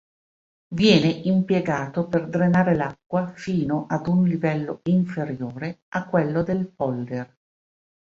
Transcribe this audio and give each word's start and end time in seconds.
Viene 0.73 1.09
impiegato 1.09 2.07
per 2.07 2.27
drenare 2.27 2.73
l'acqua 2.73 3.33
fino 3.35 3.85
ad 3.87 4.07
un 4.07 4.23
livello 4.25 4.79
inferiore 4.85 5.83
a 5.89 6.07
quello 6.07 6.41
del 6.41 6.67
polder. 6.71 7.37